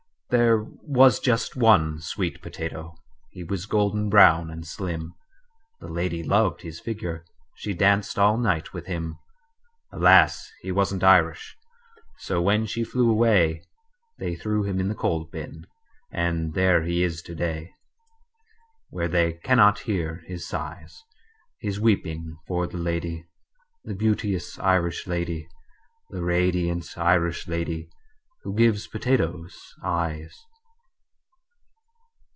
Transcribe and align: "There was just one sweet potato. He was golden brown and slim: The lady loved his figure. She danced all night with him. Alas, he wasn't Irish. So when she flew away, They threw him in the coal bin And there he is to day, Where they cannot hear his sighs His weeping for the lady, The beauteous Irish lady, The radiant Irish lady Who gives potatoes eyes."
"There 0.31 0.63
was 0.63 1.19
just 1.19 1.57
one 1.57 1.99
sweet 1.99 2.41
potato. 2.41 2.95
He 3.31 3.43
was 3.43 3.65
golden 3.65 4.07
brown 4.09 4.49
and 4.49 4.65
slim: 4.65 5.13
The 5.81 5.89
lady 5.89 6.23
loved 6.23 6.61
his 6.61 6.79
figure. 6.79 7.25
She 7.57 7.73
danced 7.73 8.17
all 8.17 8.37
night 8.37 8.71
with 8.71 8.85
him. 8.85 9.17
Alas, 9.91 10.49
he 10.61 10.71
wasn't 10.71 11.03
Irish. 11.03 11.57
So 12.19 12.41
when 12.41 12.65
she 12.65 12.85
flew 12.85 13.09
away, 13.11 13.65
They 14.19 14.35
threw 14.35 14.63
him 14.63 14.79
in 14.79 14.87
the 14.87 14.95
coal 14.95 15.25
bin 15.25 15.67
And 16.11 16.53
there 16.53 16.83
he 16.83 17.03
is 17.03 17.21
to 17.23 17.35
day, 17.35 17.73
Where 18.89 19.09
they 19.09 19.33
cannot 19.33 19.79
hear 19.79 20.23
his 20.27 20.47
sighs 20.47 21.03
His 21.59 21.77
weeping 21.77 22.37
for 22.47 22.67
the 22.67 22.77
lady, 22.77 23.25
The 23.83 23.95
beauteous 23.95 24.57
Irish 24.59 25.07
lady, 25.07 25.49
The 26.09 26.23
radiant 26.23 26.97
Irish 26.97 27.49
lady 27.49 27.89
Who 28.43 28.55
gives 28.55 28.87
potatoes 28.87 29.75
eyes." 29.83 30.35